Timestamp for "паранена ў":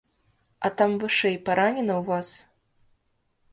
1.51-2.03